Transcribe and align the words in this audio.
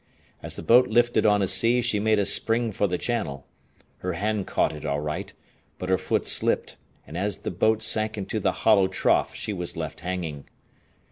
As 0.41 0.55
the 0.55 0.63
boat 0.63 0.87
lifted 0.87 1.27
on 1.27 1.43
a 1.43 1.47
sea 1.47 1.79
she 1.79 1.99
made 1.99 2.17
a 2.17 2.25
spring 2.25 2.71
for 2.71 2.87
the 2.87 2.97
channel. 2.97 3.45
Her 3.99 4.13
hand 4.13 4.47
caught 4.47 4.73
it 4.73 4.83
all 4.83 4.99
right, 4.99 5.31
but 5.77 5.89
her 5.89 5.97
foot 5.99 6.25
slipped, 6.25 6.75
and 7.05 7.15
as 7.15 7.37
the 7.41 7.51
boat 7.51 7.83
sank 7.83 8.17
into 8.17 8.39
the 8.39 8.51
hollow 8.65 8.87
trough 8.87 9.35
she 9.35 9.53
was 9.53 9.77
left 9.77 9.99
hanging. 9.99 10.49